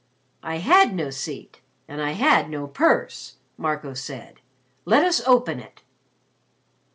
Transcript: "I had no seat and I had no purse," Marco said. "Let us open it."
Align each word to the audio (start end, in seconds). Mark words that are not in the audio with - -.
"I 0.41 0.55
had 0.57 0.95
no 0.95 1.11
seat 1.11 1.61
and 1.87 2.01
I 2.01 2.13
had 2.13 2.49
no 2.49 2.65
purse," 2.65 3.35
Marco 3.55 3.93
said. 3.93 4.41
"Let 4.83 5.05
us 5.05 5.21
open 5.27 5.59
it." 5.59 5.83